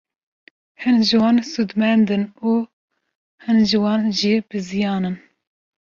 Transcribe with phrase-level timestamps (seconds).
[0.81, 2.51] Hin ji wan sûdmend in û
[3.45, 5.17] hin ji wan jî biziyan in.